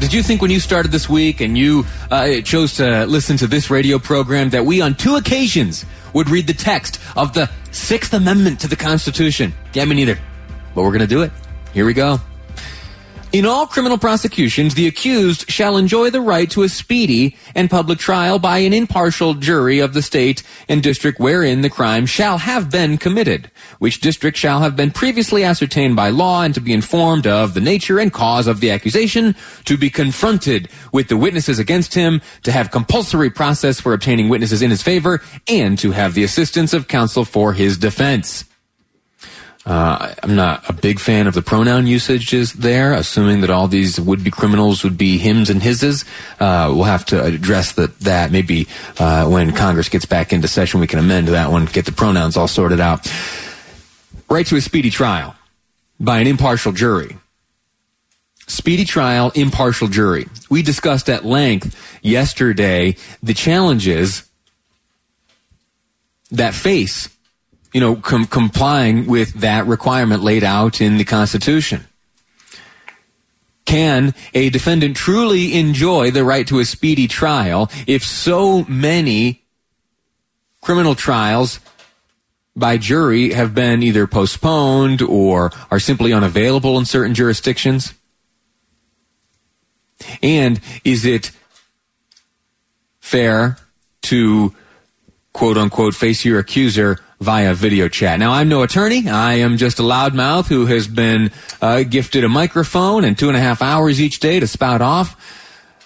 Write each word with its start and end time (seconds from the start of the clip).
Did 0.00 0.12
you 0.12 0.22
think 0.22 0.42
when 0.42 0.50
you 0.50 0.60
started 0.60 0.92
this 0.92 1.08
week 1.08 1.40
and 1.40 1.56
you 1.56 1.86
uh, 2.10 2.40
chose 2.42 2.74
to 2.74 3.06
listen 3.06 3.36
to 3.38 3.46
this 3.46 3.70
radio 3.70 3.98
program 3.98 4.50
that 4.50 4.64
we 4.64 4.80
on 4.80 4.94
two 4.94 5.16
occasions 5.16 5.86
would 6.12 6.28
read 6.28 6.46
the 6.46 6.54
text 6.54 7.00
of 7.16 7.32
the 7.32 7.48
Sixth 7.70 8.12
Amendment 8.12 8.60
to 8.60 8.68
the 8.68 8.76
Constitution? 8.76 9.54
Yeah, 9.72 9.84
me 9.86 9.94
neither. 9.94 10.18
But 10.74 10.82
we're 10.82 10.90
going 10.90 11.00
to 11.00 11.06
do 11.06 11.22
it. 11.22 11.32
Here 11.72 11.86
we 11.86 11.94
go. 11.94 12.20
In 13.34 13.46
all 13.46 13.66
criminal 13.66 13.98
prosecutions, 13.98 14.76
the 14.76 14.86
accused 14.86 15.50
shall 15.50 15.76
enjoy 15.76 16.08
the 16.08 16.20
right 16.20 16.48
to 16.52 16.62
a 16.62 16.68
speedy 16.68 17.36
and 17.56 17.68
public 17.68 17.98
trial 17.98 18.38
by 18.38 18.58
an 18.58 18.72
impartial 18.72 19.34
jury 19.34 19.80
of 19.80 19.92
the 19.92 20.02
state 20.02 20.44
and 20.68 20.80
district 20.80 21.18
wherein 21.18 21.60
the 21.60 21.68
crime 21.68 22.06
shall 22.06 22.38
have 22.38 22.70
been 22.70 22.96
committed, 22.96 23.50
which 23.80 24.00
district 24.00 24.36
shall 24.36 24.60
have 24.60 24.76
been 24.76 24.92
previously 24.92 25.42
ascertained 25.42 25.96
by 25.96 26.10
law 26.10 26.44
and 26.44 26.54
to 26.54 26.60
be 26.60 26.72
informed 26.72 27.26
of 27.26 27.54
the 27.54 27.60
nature 27.60 27.98
and 27.98 28.12
cause 28.12 28.46
of 28.46 28.60
the 28.60 28.70
accusation, 28.70 29.34
to 29.64 29.76
be 29.76 29.90
confronted 29.90 30.68
with 30.92 31.08
the 31.08 31.16
witnesses 31.16 31.58
against 31.58 31.92
him, 31.92 32.22
to 32.44 32.52
have 32.52 32.70
compulsory 32.70 33.30
process 33.30 33.80
for 33.80 33.92
obtaining 33.94 34.28
witnesses 34.28 34.62
in 34.62 34.70
his 34.70 34.80
favor, 34.80 35.20
and 35.48 35.76
to 35.76 35.90
have 35.90 36.14
the 36.14 36.22
assistance 36.22 36.72
of 36.72 36.86
counsel 36.86 37.24
for 37.24 37.52
his 37.52 37.78
defense. 37.78 38.44
Uh, 39.66 40.14
I'm 40.22 40.34
not 40.34 40.68
a 40.68 40.74
big 40.74 41.00
fan 41.00 41.26
of 41.26 41.32
the 41.32 41.40
pronoun 41.40 41.86
usages 41.86 42.52
there, 42.52 42.92
assuming 42.92 43.40
that 43.40 43.50
all 43.50 43.66
these 43.66 43.98
would-be 43.98 44.30
criminals 44.30 44.84
would 44.84 44.98
be 44.98 45.16
hims 45.16 45.48
and 45.48 45.62
hises. 45.62 46.04
Uh, 46.38 46.70
we'll 46.74 46.84
have 46.84 47.06
to 47.06 47.22
address 47.22 47.72
that. 47.72 47.98
That 48.00 48.30
maybe 48.30 48.68
uh, 48.98 49.26
when 49.26 49.52
Congress 49.52 49.88
gets 49.88 50.04
back 50.04 50.32
into 50.32 50.48
session, 50.48 50.80
we 50.80 50.86
can 50.86 50.98
amend 50.98 51.28
that 51.28 51.50
one, 51.50 51.64
get 51.64 51.86
the 51.86 51.92
pronouns 51.92 52.36
all 52.36 52.48
sorted 52.48 52.80
out. 52.80 53.10
Right 54.28 54.46
to 54.46 54.56
a 54.56 54.60
speedy 54.60 54.90
trial 54.90 55.34
by 55.98 56.18
an 56.18 56.26
impartial 56.26 56.72
jury. 56.72 57.16
Speedy 58.46 58.84
trial, 58.84 59.32
impartial 59.34 59.88
jury. 59.88 60.26
We 60.50 60.62
discussed 60.62 61.08
at 61.08 61.24
length 61.24 61.74
yesterday 62.02 62.96
the 63.22 63.32
challenges 63.32 64.28
that 66.30 66.52
face 66.52 67.08
you 67.74 67.80
know, 67.80 67.96
com- 67.96 68.24
complying 68.26 69.06
with 69.06 69.34
that 69.34 69.66
requirement 69.66 70.22
laid 70.22 70.44
out 70.44 70.80
in 70.80 70.96
the 70.96 71.04
Constitution. 71.04 71.84
Can 73.64 74.14
a 74.32 74.48
defendant 74.50 74.96
truly 74.96 75.58
enjoy 75.58 76.12
the 76.12 76.24
right 76.24 76.46
to 76.46 76.60
a 76.60 76.64
speedy 76.64 77.08
trial 77.08 77.68
if 77.86 78.04
so 78.04 78.64
many 78.64 79.42
criminal 80.60 80.94
trials 80.94 81.58
by 82.54 82.76
jury 82.76 83.32
have 83.32 83.54
been 83.54 83.82
either 83.82 84.06
postponed 84.06 85.02
or 85.02 85.50
are 85.70 85.80
simply 85.80 86.12
unavailable 86.12 86.78
in 86.78 86.84
certain 86.84 87.14
jurisdictions? 87.14 87.92
And 90.22 90.60
is 90.84 91.04
it 91.04 91.32
fair 93.00 93.58
to 94.02 94.54
quote 95.32 95.58
unquote 95.58 95.96
face 95.96 96.24
your 96.24 96.38
accuser 96.38 97.00
via 97.24 97.54
video 97.54 97.88
chat. 97.88 98.18
Now, 98.18 98.32
I'm 98.32 98.48
no 98.48 98.62
attorney. 98.62 99.08
I 99.08 99.34
am 99.34 99.56
just 99.56 99.80
a 99.80 99.82
loudmouth 99.82 100.46
who 100.46 100.66
has 100.66 100.86
been 100.86 101.32
uh, 101.60 101.82
gifted 101.82 102.22
a 102.22 102.28
microphone 102.28 103.04
and 103.04 103.18
two 103.18 103.28
and 103.28 103.36
a 103.36 103.40
half 103.40 103.62
hours 103.62 104.00
each 104.00 104.20
day 104.20 104.38
to 104.38 104.46
spout 104.46 104.82
off. 104.82 105.16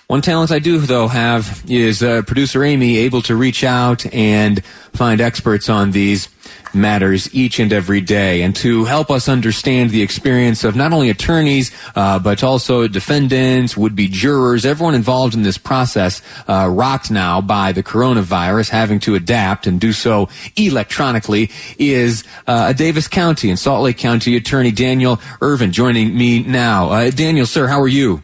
One 0.09 0.21
talent 0.21 0.50
I 0.50 0.59
do, 0.59 0.78
though, 0.78 1.06
have 1.06 1.62
is 1.69 2.03
uh, 2.03 2.22
producer 2.22 2.65
Amy 2.65 2.97
able 2.97 3.22
to 3.22 3.37
reach 3.37 3.62
out 3.62 4.12
and 4.12 4.65
find 4.93 5.21
experts 5.21 5.69
on 5.69 5.93
these 5.93 6.28
matters 6.75 7.33
each 7.34 7.59
and 7.59 7.73
every 7.73 8.01
day 8.01 8.43
and 8.43 8.55
to 8.56 8.84
help 8.84 9.11
us 9.11 9.29
understand 9.29 9.91
the 9.91 10.03
experience 10.03 10.65
of 10.65 10.77
not 10.77 10.93
only 10.93 11.11
attorneys 11.11 11.71
uh, 11.95 12.19
but 12.19 12.43
also 12.43 12.89
defendants 12.89 13.77
would-be 13.77 14.09
jurors 14.09 14.65
everyone 14.65 14.95
involved 14.95 15.34
in 15.34 15.43
this 15.43 15.59
process 15.59 16.23
uh, 16.49 16.69
rocked 16.71 17.11
now 17.11 17.41
by 17.41 17.73
the 17.73 17.83
coronavirus. 17.83 18.71
Having 18.71 19.01
to 19.01 19.15
adapt 19.15 19.67
and 19.67 19.81
do 19.81 19.93
so 19.93 20.29
electronically 20.56 21.51
is 21.79 22.25
uh, 22.47 22.73
davis 22.73 23.09
county 23.09 23.50
and 23.50 23.59
salt 23.59 23.83
lake 23.83 23.99
county 23.99 24.37
attorney 24.37 24.71
daniel 24.71 25.21
irvin 25.41 25.73
joining 25.73 26.17
me 26.17 26.43
now. 26.43 26.91
Uh, 26.91 27.11
daniel 27.11 27.47
sir 27.47 27.67
how 27.67 27.81
are 27.81 27.89
you? 27.89 28.23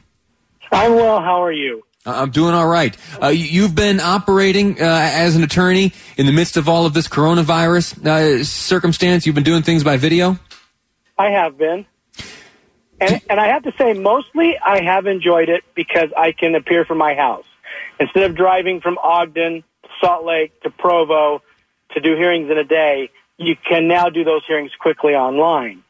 I'm 0.73 0.95
well. 0.95 1.21
How 1.21 1.41
are 1.41 1.53
you 1.53 1.84
I'm 2.07 2.31
doing 2.31 2.55
all 2.55 2.67
right. 2.67 2.97
Uh, 3.23 3.29
you've 3.29 3.75
been 3.75 3.99
operating 3.99 4.81
uh, 4.81 4.85
as 4.85 5.37
an 5.37 5.43
attorney 5.43 5.93
in 6.19 6.27
the 6.27 6.33
midst 6.33 6.57
of 6.57 6.69
all 6.69 6.85
of 6.85 6.93
this 6.93 7.09
coronavirus 7.09 8.07
uh, 8.07 8.45
circumstance. 8.45 9.25
You've 9.27 9.35
been 9.35 9.45
doing 9.45 9.63
things 9.63 9.83
by 9.83 9.97
video. 9.97 10.39
I 11.17 11.31
have 11.31 11.57
been, 11.57 11.87
and 13.01 13.23
and 13.31 13.41
I 13.41 13.47
have 13.47 13.63
to 13.63 13.73
say, 13.79 13.95
mostly 13.95 14.59
I 14.59 14.83
have 14.83 15.07
enjoyed 15.07 15.49
it 15.49 15.63
because 15.75 16.11
I 16.17 16.33
can 16.33 16.55
appear 16.55 16.85
from 16.85 16.99
my 16.99 17.15
house 17.15 17.47
instead 17.99 18.25
of 18.25 18.37
driving 18.37 18.81
from 18.81 18.99
Ogden, 18.99 19.65
Salt 20.01 20.25
Lake 20.25 20.61
to 20.63 20.71
Provo 20.71 21.41
to 21.93 22.01
do 22.01 22.17
hearings 22.17 22.51
in 22.51 22.59
a 22.59 22.65
day. 22.65 23.11
You 23.39 23.57
can 23.57 23.89
now 23.89 24.11
do 24.11 24.25
those 24.25 24.43
hearings 24.47 24.73
quickly 24.79 25.15
online, 25.15 25.83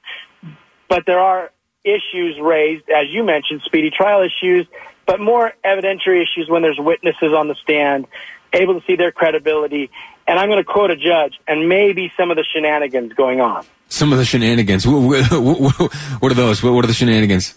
but 0.88 1.04
there 1.06 1.18
are 1.18 1.50
issues 1.84 2.40
raised, 2.40 2.88
as 2.88 3.08
you 3.10 3.22
mentioned, 3.22 3.62
speedy 3.64 3.90
trial 3.90 4.22
issues 4.22 4.66
but 5.06 5.20
more 5.20 5.52
evidentiary 5.64 6.22
issues 6.22 6.48
when 6.48 6.62
there's 6.62 6.78
witnesses 6.78 7.32
on 7.32 7.48
the 7.48 7.54
stand, 7.56 8.06
able 8.52 8.78
to 8.78 8.86
see 8.86 8.96
their 8.96 9.12
credibility. 9.12 9.90
And 10.26 10.38
I'm 10.38 10.48
going 10.48 10.62
to 10.62 10.64
quote 10.64 10.90
a 10.90 10.96
judge, 10.96 11.38
and 11.46 11.68
maybe 11.68 12.12
some 12.16 12.30
of 12.30 12.36
the 12.36 12.44
shenanigans 12.44 13.12
going 13.12 13.40
on. 13.40 13.64
Some 13.88 14.12
of 14.12 14.18
the 14.18 14.24
shenanigans. 14.24 14.86
What, 16.20 16.32
are 16.32 16.34
those? 16.34 16.62
What 16.62 16.84
are 16.84 16.88
the 16.88 16.94
shenanigans? 16.94 17.54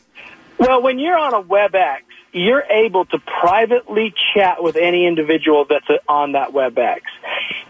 Well, 0.58 0.82
when 0.82 1.00
you're 1.00 1.18
on 1.18 1.34
a 1.34 1.42
WebEx, 1.42 2.02
you're 2.34 2.64
able 2.64 3.06
to 3.06 3.20
privately 3.20 4.14
chat 4.34 4.62
with 4.62 4.76
any 4.76 5.06
individual 5.06 5.66
that's 5.70 5.90
uh, 5.90 5.98
on 6.10 6.34
that 6.34 6.50
WebEx. 6.50 7.02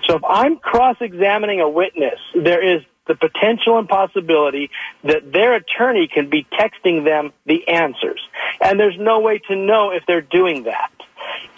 So 0.08 0.16
if 0.16 0.24
I'm 0.24 0.58
cross-examining 0.58 1.62
a 1.62 1.70
witness, 1.70 2.20
there 2.34 2.64
is 2.64 2.82
the 3.08 3.16
potential 3.16 3.78
and 3.80 3.88
possibility 3.88 4.70
that 5.04 5.32
their 5.32 5.56
attorney 5.56 6.08
can 6.08 6.30
be 6.30 6.46
texting 6.54 7.06
them 7.06 7.32
the 7.46 7.68
answers. 7.68 8.22
And 8.62 8.80
there's 8.80 8.98
no 8.98 9.20
way 9.20 9.40
to 9.48 9.56
know 9.56 9.92
if 9.92 10.06
they're 10.06 10.22
doing 10.22 10.64
that. 10.64 10.92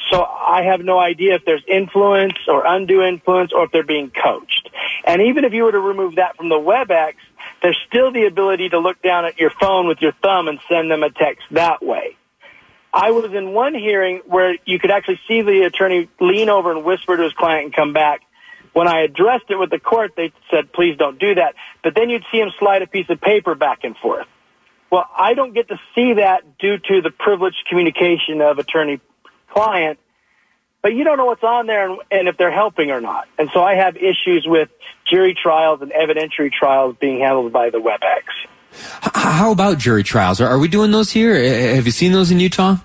So 0.10 0.24
I 0.24 0.64
have 0.64 0.82
no 0.82 0.98
idea 0.98 1.36
if 1.36 1.46
there's 1.46 1.64
influence 1.68 2.38
or 2.48 2.66
undue 2.66 3.04
influence 3.04 3.52
or 3.54 3.66
if 3.66 3.72
they're 3.72 3.84
being 3.84 4.12
coached. 4.12 4.70
And 5.06 5.22
even 5.22 5.46
if 5.46 5.54
you 5.54 5.64
were 5.64 5.72
to 5.72 5.80
remove 5.80 6.16
that 6.16 6.36
from 6.36 6.50
the 6.50 6.56
WebEx, 6.56 7.14
there's 7.62 7.78
still 7.88 8.12
the 8.12 8.26
ability 8.26 8.70
to 8.70 8.80
look 8.80 9.02
down 9.02 9.26
at 9.26 9.40
your 9.40 9.52
phone 9.52 9.88
with 9.88 10.02
your 10.02 10.14
thumb 10.14 10.48
and 10.48 10.60
send 10.68 10.90
them 10.90 11.04
a 11.04 11.12
text 11.12 11.44
that 11.52 11.84
way. 11.84 12.16
I 12.92 13.12
was 13.12 13.34
in 13.34 13.54
one 13.54 13.76
hearing 13.76 14.22
where 14.26 14.58
you 14.66 14.80
could 14.80 14.90
actually 14.90 15.20
see 15.28 15.44
the 15.44 15.62
attorney 15.62 16.10
lean 16.20 16.50
over 16.50 16.72
and 16.72 16.84
whisper 16.84 17.16
to 17.16 17.24
his 17.24 17.34
client 17.34 17.66
and 17.66 17.74
come 17.74 17.94
back. 17.94 18.22
When 18.74 18.88
I 18.88 19.02
addressed 19.02 19.46
it 19.50 19.56
with 19.56 19.70
the 19.70 19.80
court, 19.80 20.14
they 20.16 20.32
said, 20.52 20.72
please 20.72 20.98
don't 20.98 21.20
do 21.20 21.36
that. 21.36 21.56
But 21.84 21.96
then 21.96 22.10
you'd 22.10 22.24
see 22.32 22.40
him 22.40 22.52
slide 22.60 22.82
a 22.82 22.88
piece 22.88 23.10
of 23.10 23.20
paper 23.20 23.56
back 23.56 23.84
and 23.84 23.98
forth. 23.98 24.28
Well, 24.92 25.06
I 25.16 25.34
don't 25.34 25.54
get 25.54 25.68
to 25.70 25.80
see 25.94 26.14
that 26.14 26.58
due 26.58 26.78
to 26.78 27.02
the 27.02 27.12
privileged 27.12 27.66
communication 27.70 28.42
of 28.42 28.58
attorney 28.58 29.00
client, 29.50 30.00
but 30.82 30.94
you 30.94 31.04
don't 31.04 31.18
know 31.18 31.26
what's 31.26 31.44
on 31.44 31.68
there 31.68 31.90
and, 31.90 32.00
and 32.10 32.28
if 32.28 32.38
they're 32.38 32.52
helping 32.52 32.90
or 32.92 33.02
not. 33.02 33.28
And 33.38 33.50
so 33.54 33.64
I 33.64 33.76
have 33.76 33.98
issues 33.98 34.46
with 34.48 34.70
jury 35.06 35.36
trials 35.40 35.82
and 35.82 35.92
evidentiary 35.92 36.52
trials 36.52 36.96
being 37.00 37.20
handled 37.20 37.52
by 37.52 37.70
the 37.70 37.80
WebEx. 37.80 38.24
How 38.72 39.52
about 39.52 39.78
jury 39.78 40.04
trials? 40.04 40.42
Are 40.42 40.58
we 40.58 40.68
doing 40.68 40.92
those 40.92 41.12
here? 41.12 41.36
Have 41.76 41.86
you 41.86 41.92
seen 41.92 42.12
those 42.12 42.32
in 42.32 42.40
Utah? 42.40 42.78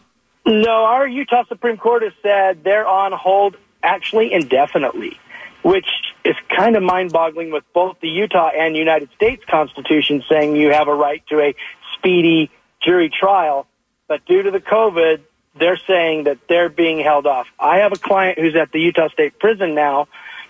No, 0.47 0.85
our 0.85 1.07
Utah 1.07 1.45
Supreme 1.49 1.77
Court 1.77 2.03
has 2.03 2.13
said 2.23 2.65
they're 2.65 2.87
on 2.87 3.13
hold 3.13 3.57
actually 3.83 4.33
indefinitely. 4.33 5.19
Which 5.65 5.89
is 6.25 6.37
kind 6.55 6.77
of 6.77 6.83
mind-boggling 6.83 7.51
with 7.51 7.65
both 7.73 7.99
the 8.01 8.09
Utah 8.09 8.51
and 8.55 8.77
United 8.77 9.09
States 9.17 9.43
Constitution 9.49 10.23
saying 10.29 10.57
you 10.57 10.71
have 10.71 10.89
a 10.89 10.95
right 10.95 11.27
to 11.29 11.41
a 11.41 11.55
speedy 11.95 12.51
jury 12.83 13.09
trial. 13.11 13.67
But 14.07 14.27
due 14.27 14.43
to 14.43 14.51
the 14.51 14.61
COVID, 14.61 15.23
they're 15.59 15.81
saying 15.87 16.25
that 16.25 16.39
they're 16.51 16.69
being 16.69 16.99
held 16.99 17.27
off. 17.27 17.47
I 17.59 17.79
have 17.79 17.93
a 17.93 17.99
client 17.99 18.39
who's 18.39 18.55
at 18.55 18.73
the 18.73 18.79
Utah 18.79 19.09
State 19.09 19.39
Prison 19.39 19.75
now 19.75 20.07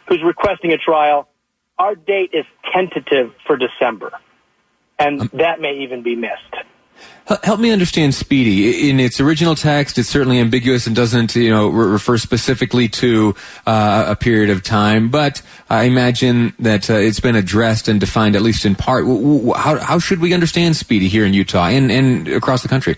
who's 0.09 0.23
requesting 0.23 0.73
a 0.73 0.79
trial. 0.79 1.29
Our 1.79 1.95
date 1.95 2.31
is 2.33 2.45
tentative 2.73 3.33
for 3.47 3.57
December, 3.57 4.13
and 4.99 5.21
um, 5.21 5.31
that 5.35 5.61
may 5.61 5.79
even 5.79 6.03
be 6.03 6.17
missed. 6.17 6.57
Help 7.43 7.59
me 7.59 7.71
understand 7.71 8.15
Speedy. 8.15 8.91
In 8.91 9.00
its 9.00 9.19
original 9.19 9.55
text, 9.55 9.97
it's 9.97 10.11
certainly 10.11 10.38
ambiguous 10.41 10.87
and 10.87 10.94
doesn't, 10.94 11.35
you 11.35 11.49
know, 11.49 11.69
re- 11.69 11.87
refer 11.87 12.19
specifically 12.19 12.87
to 12.88 13.35
uh, 13.67 14.05
a 14.09 14.17
period 14.17 14.50
of 14.50 14.62
time. 14.62 15.09
But 15.09 15.41
I 15.71 15.85
imagine 15.85 16.53
that 16.59 16.91
uh, 16.91 16.94
it's 16.94 17.21
been 17.21 17.35
addressed 17.35 17.88
and 17.88 17.99
defined 17.99 18.37
at 18.37 18.43
least 18.43 18.67
in 18.67 18.75
part. 18.75 19.06
How, 19.06 19.79
how 19.79 19.99
should 19.99 20.21
we 20.21 20.35
understand 20.35 20.76
Speedy 20.76 21.09
here 21.09 21.25
in 21.25 21.32
Utah 21.32 21.69
and, 21.69 21.91
and 21.91 22.29
across 22.29 22.62
the 22.62 22.69
country? 22.69 22.97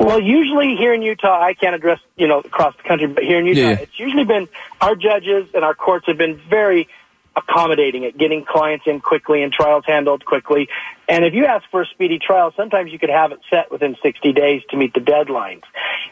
Well, 0.00 0.20
usually 0.20 0.74
here 0.76 0.94
in 0.94 1.02
Utah, 1.02 1.42
I 1.42 1.52
can't 1.52 1.74
address, 1.74 2.00
you 2.16 2.26
know, 2.26 2.40
across 2.40 2.74
the 2.76 2.82
country, 2.82 3.08
but 3.08 3.24
here 3.24 3.38
in 3.38 3.46
Utah, 3.46 3.60
yeah. 3.60 3.78
it's 3.80 4.00
usually 4.00 4.24
been 4.24 4.48
our 4.80 4.96
judges 4.96 5.48
and 5.54 5.64
our 5.64 5.74
courts 5.74 6.06
have 6.06 6.16
been 6.16 6.36
very 6.48 6.88
accommodating 7.36 8.04
it, 8.04 8.16
getting 8.16 8.44
clients 8.44 8.86
in 8.86 9.00
quickly 9.00 9.42
and 9.42 9.52
trials 9.52 9.84
handled 9.86 10.24
quickly. 10.24 10.68
And 11.08 11.24
if 11.24 11.34
you 11.34 11.46
ask 11.46 11.68
for 11.70 11.82
a 11.82 11.86
speedy 11.86 12.18
trial, 12.18 12.52
sometimes 12.56 12.92
you 12.92 12.98
could 12.98 13.10
have 13.10 13.32
it 13.32 13.40
set 13.50 13.70
within 13.70 13.96
60 14.02 14.32
days 14.32 14.62
to 14.70 14.76
meet 14.76 14.94
the 14.94 15.00
deadlines. 15.00 15.62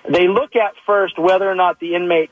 They 0.09 0.29
look 0.29 0.57
at 0.57 0.75
first 0.85 1.19
whether 1.19 1.49
or 1.49 1.55
not 1.55 1.79
the 1.79 1.95
inmate, 1.95 2.31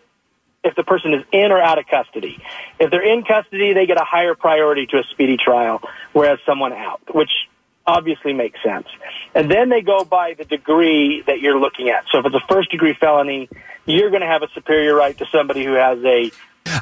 if 0.65 0.75
the 0.75 0.83
person 0.85 1.15
is 1.15 1.25
in 1.33 1.53
or 1.53 1.61
out 1.61 1.79
of 1.79 1.87
custody. 1.87 2.43
If 2.79 2.91
they're 2.91 3.07
in 3.07 3.23
custody, 3.25 3.73
they 3.73 3.87
get 3.87 3.97
a 3.97 4.05
higher 4.05 4.35
priority 4.35 4.87
to 4.87 4.99
a 4.99 5.05
speedy 5.05 5.37
trial, 5.37 5.81
whereas 6.13 6.39
someone 6.45 6.73
out, 6.73 7.01
which 7.15 7.31
obviously 7.87 8.33
makes 8.33 8.63
sense. 8.63 8.87
And 9.35 9.51
then 9.51 9.69
they 9.69 9.81
go 9.81 10.05
by 10.05 10.35
the 10.35 10.45
degree 10.45 11.23
that 11.27 11.41
you're 11.41 11.59
looking 11.59 11.89
at. 11.89 12.05
So 12.11 12.19
if 12.19 12.27
it's 12.27 12.35
a 12.35 12.47
first 12.49 12.71
degree 12.71 12.95
felony, 12.95 13.49
you're 13.87 14.11
going 14.11 14.21
to 14.21 14.29
have 14.29 14.43
a 14.43 14.49
superior 14.55 14.95
right 14.95 15.17
to 15.19 15.27
somebody 15.33 15.65
who 15.65 15.73
has 15.73 15.99
a 16.05 16.31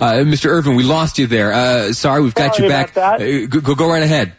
Mr. 0.01 0.47
Irvin, 0.47 0.77
we 0.77 0.83
lost 0.83 1.19
you 1.19 1.27
there. 1.27 1.53
Uh, 1.53 1.93
sorry, 1.93 2.23
we've 2.23 2.35
got 2.35 2.57
sorry 2.57 2.69
you 2.69 2.73
back. 2.73 2.97
Uh, 2.97 3.47
go, 3.47 3.75
go 3.75 3.89
right 3.89 4.03
ahead. 4.03 4.35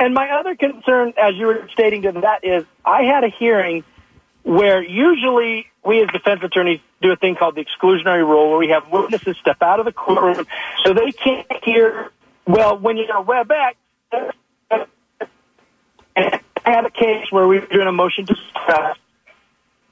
And 0.00 0.12
my 0.14 0.28
other 0.30 0.56
concern, 0.56 1.12
as 1.16 1.34
you 1.36 1.46
were 1.46 1.68
stating 1.72 2.02
to 2.02 2.12
that, 2.12 2.44
is 2.44 2.64
I 2.84 3.02
had 3.02 3.24
a 3.24 3.28
hearing 3.28 3.84
where 4.42 4.82
usually 4.82 5.66
we 5.84 6.02
as 6.02 6.08
defense 6.08 6.40
attorneys 6.42 6.80
do 7.00 7.12
a 7.12 7.16
thing 7.16 7.36
called 7.36 7.54
the 7.54 7.64
exclusionary 7.64 8.26
rule 8.26 8.50
where 8.50 8.58
we 8.58 8.68
have 8.68 8.90
witnesses 8.90 9.36
step 9.40 9.62
out 9.62 9.78
of 9.78 9.86
the 9.86 9.92
courtroom 9.92 10.46
so 10.84 10.94
they 10.94 11.12
can't 11.12 11.46
hear, 11.64 12.10
well, 12.46 12.78
when 12.78 12.96
you're 12.96 13.16
on 13.16 13.26
WebEx, 13.26 13.74
and 16.16 16.40
I 16.64 16.70
had 16.70 16.86
a 16.86 16.90
case 16.90 17.30
where 17.30 17.46
we 17.46 17.58
were 17.58 17.66
doing 17.66 17.86
a 17.86 17.92
motion 17.92 18.26
to 18.26 18.34
suppress. 18.34 18.96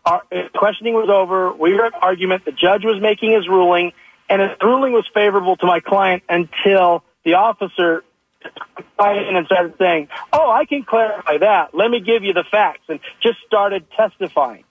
Our 0.05 0.23
questioning 0.55 0.95
was 0.95 1.09
over. 1.09 1.53
We 1.53 1.75
were 1.75 1.87
at 1.87 1.95
argument. 1.95 2.45
The 2.45 2.53
judge 2.53 2.85
was 2.85 3.01
making 3.01 3.33
his 3.33 3.49
ruling 3.49 3.93
and 4.33 4.41
his 4.41 4.51
ruling 4.63 4.93
was 4.95 5.07
favorable 5.13 5.57
to 5.57 5.67
my 5.67 5.81
client 5.81 6.23
until 6.29 7.05
the 7.25 7.35
officer 7.35 8.03
in 8.43 9.37
and 9.37 9.47
started 9.47 9.75
saying, 9.79 10.09
"Oh, 10.33 10.51
I 10.51 10.65
can 10.65 10.85
clarify 10.85 11.39
that. 11.39 11.75
Let 11.75 11.91
me 11.91 12.01
give 12.01 12.25
you 12.25 12.33
the 12.33 12.45
facts," 12.45 12.85
and 12.89 12.99
just 13.21 13.39
started 13.47 13.85
testifying. 13.91 14.65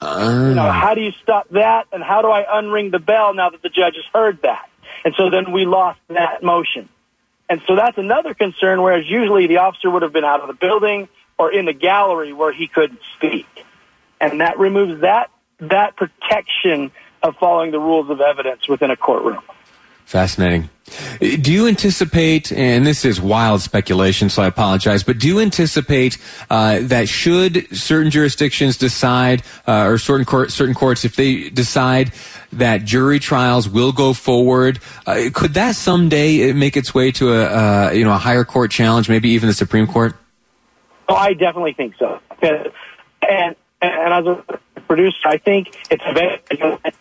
Uh. 0.00 0.46
You 0.48 0.54
know, 0.54 0.70
how 0.70 0.94
do 0.94 1.00
you 1.00 1.12
stop 1.22 1.48
that, 1.50 1.86
and 1.92 2.02
how 2.02 2.22
do 2.22 2.28
I 2.28 2.44
unring 2.44 2.90
the 2.90 2.98
bell 2.98 3.34
now 3.34 3.50
that 3.50 3.62
the 3.62 3.70
judge 3.70 3.94
has 3.96 4.04
heard 4.12 4.42
that? 4.42 4.68
And 5.04 5.14
so 5.16 5.30
then 5.30 5.52
we 5.52 5.64
lost 5.64 6.00
that 6.08 6.42
motion. 6.42 6.88
And 7.48 7.62
so 7.66 7.76
that's 7.76 7.96
another 7.96 8.34
concern, 8.34 8.82
whereas 8.82 9.08
usually 9.08 9.46
the 9.46 9.58
officer 9.58 9.90
would 9.90 10.02
have 10.02 10.12
been 10.12 10.24
out 10.24 10.40
of 10.40 10.48
the 10.48 10.54
building 10.54 11.08
or 11.38 11.50
in 11.50 11.64
the 11.64 11.72
gallery 11.72 12.32
where 12.32 12.52
he 12.52 12.68
couldn't 12.68 13.00
speak. 13.16 13.46
And 14.20 14.40
that 14.40 14.58
removes 14.58 15.00
that, 15.00 15.30
that 15.60 15.96
protection 15.96 16.90
of 17.22 17.36
following 17.36 17.70
the 17.70 17.80
rules 17.80 18.10
of 18.10 18.20
evidence 18.20 18.68
within 18.68 18.90
a 18.90 18.96
courtroom. 18.96 19.42
Fascinating. 20.08 20.70
Do 21.20 21.52
you 21.52 21.68
anticipate, 21.68 22.50
and 22.50 22.86
this 22.86 23.04
is 23.04 23.20
wild 23.20 23.60
speculation, 23.60 24.30
so 24.30 24.42
I 24.42 24.46
apologize, 24.46 25.02
but 25.02 25.18
do 25.18 25.28
you 25.28 25.38
anticipate 25.38 26.16
uh, 26.48 26.78
that 26.84 27.10
should 27.10 27.76
certain 27.76 28.10
jurisdictions 28.10 28.78
decide, 28.78 29.42
uh, 29.66 29.84
or 29.84 29.98
certain 29.98 30.24
court, 30.24 30.50
certain 30.50 30.74
courts, 30.74 31.04
if 31.04 31.14
they 31.14 31.50
decide 31.50 32.12
that 32.54 32.86
jury 32.86 33.18
trials 33.18 33.68
will 33.68 33.92
go 33.92 34.14
forward, 34.14 34.78
uh, 35.06 35.28
could 35.34 35.52
that 35.54 35.74
someday 35.74 36.54
make 36.54 36.78
its 36.78 36.94
way 36.94 37.12
to 37.12 37.34
a 37.34 37.44
uh, 37.44 37.90
you 37.90 38.04
know 38.04 38.14
a 38.14 38.18
higher 38.18 38.44
court 38.44 38.70
challenge, 38.70 39.10
maybe 39.10 39.28
even 39.28 39.46
the 39.46 39.54
Supreme 39.54 39.86
Court? 39.86 40.16
Oh, 41.10 41.14
I 41.14 41.34
definitely 41.34 41.74
think 41.74 41.96
so. 41.98 42.18
And 42.40 42.72
and, 43.28 43.56
and 43.82 44.14
as 44.14 44.26
a 44.26 44.58
producer. 44.88 45.28
I 45.28 45.38
think 45.38 45.76
it's 45.90 46.02
a 46.04 46.12
very, 46.12 46.40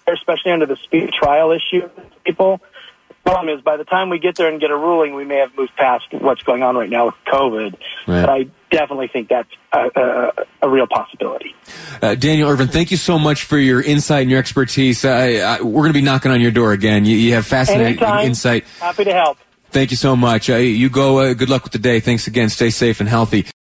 especially 0.08 0.52
under 0.52 0.68
the 0.68 0.76
speed 0.76 1.12
trial 1.14 1.52
issue. 1.52 1.90
People, 2.26 2.62
the 3.10 3.32
problem 3.32 3.58
is 3.58 3.64
by 3.64 3.78
the 3.78 3.86
time 3.86 4.10
we 4.10 4.20
get 4.20 4.36
there 4.36 4.50
and 4.50 4.60
get 4.60 4.70
a 4.70 4.78
ruling, 4.78 5.16
we 5.16 5.26
may 5.26 5.38
have 5.38 5.58
moved 5.58 5.76
past 5.76 6.06
what's 6.12 6.44
going 6.44 6.62
on 6.62 6.76
right 6.76 6.90
now 6.90 7.08
with 7.08 7.16
COVID. 7.26 7.74
Right. 7.74 8.22
But 8.22 8.30
I 8.30 8.48
definitely 8.70 9.08
think 9.08 9.30
that's 9.30 9.50
a, 9.74 9.90
a, 9.96 10.32
a 10.64 10.70
real 10.70 10.88
possibility. 10.88 11.56
Uh, 12.02 12.16
Daniel 12.16 12.50
Irvin, 12.50 12.68
thank 12.68 12.92
you 12.92 12.98
so 12.98 13.18
much 13.18 13.44
for 13.44 13.58
your 13.58 13.82
insight 13.82 14.22
and 14.22 14.30
your 14.30 14.40
expertise. 14.40 15.04
Uh, 15.04 15.58
I, 15.60 15.64
we're 15.64 15.82
going 15.82 15.94
to 15.94 16.00
be 16.00 16.02
knocking 16.02 16.32
on 16.32 16.42
your 16.42 16.52
door 16.52 16.74
again. 16.74 17.06
You, 17.06 17.18
you 17.18 17.34
have 17.34 17.48
fascinating 17.48 17.98
Anytime. 17.98 18.26
insight. 18.28 18.66
Happy 18.80 19.06
to 19.06 19.14
help. 19.14 19.38
Thank 19.72 19.92
you 19.92 19.98
so 19.98 20.16
much. 20.16 20.50
Uh, 20.50 20.56
you 20.56 20.90
go. 20.90 21.20
Uh, 21.20 21.34
good 21.34 21.50
luck 21.50 21.64
with 21.64 21.74
the 21.74 21.80
day. 21.80 22.00
Thanks 22.00 22.28
again. 22.28 22.50
Stay 22.50 22.70
safe 22.70 23.02
and 23.02 23.10
healthy. 23.10 23.48